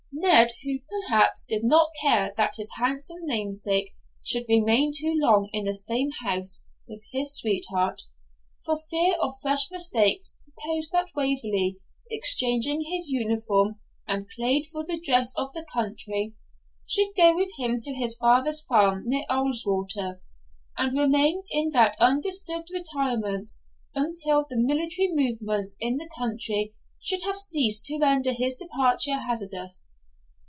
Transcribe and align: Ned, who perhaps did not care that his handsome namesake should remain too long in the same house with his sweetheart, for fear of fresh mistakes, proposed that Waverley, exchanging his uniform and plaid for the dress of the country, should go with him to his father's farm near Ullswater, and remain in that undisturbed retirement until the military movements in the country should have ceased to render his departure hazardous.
Ned, 0.13 0.51
who 0.63 0.77
perhaps 1.07 1.43
did 1.43 1.63
not 1.63 1.87
care 2.01 2.31
that 2.37 2.57
his 2.57 2.69
handsome 2.77 3.19
namesake 3.21 3.95
should 4.23 4.45
remain 4.47 4.91
too 4.93 5.13
long 5.15 5.49
in 5.51 5.63
the 5.65 5.73
same 5.73 6.11
house 6.23 6.63
with 6.87 7.01
his 7.11 7.33
sweetheart, 7.37 8.03
for 8.63 8.77
fear 8.89 9.15
of 9.19 9.33
fresh 9.41 9.71
mistakes, 9.71 10.37
proposed 10.43 10.91
that 10.91 11.09
Waverley, 11.15 11.77
exchanging 12.11 12.81
his 12.87 13.07
uniform 13.09 13.79
and 14.07 14.27
plaid 14.27 14.67
for 14.71 14.85
the 14.85 14.99
dress 15.03 15.33
of 15.37 15.53
the 15.53 15.65
country, 15.73 16.35
should 16.85 17.15
go 17.17 17.35
with 17.35 17.49
him 17.57 17.79
to 17.81 17.91
his 17.91 18.15
father's 18.17 18.61
farm 18.61 19.01
near 19.05 19.23
Ullswater, 19.27 20.21
and 20.77 20.93
remain 20.95 21.43
in 21.49 21.71
that 21.71 21.95
undisturbed 21.99 22.69
retirement 22.71 23.51
until 23.95 24.45
the 24.47 24.57
military 24.57 25.07
movements 25.11 25.77
in 25.79 25.97
the 25.97 26.09
country 26.15 26.75
should 27.01 27.23
have 27.23 27.37
ceased 27.37 27.85
to 27.85 27.97
render 27.97 28.33
his 28.33 28.55
departure 28.55 29.17
hazardous. 29.17 29.95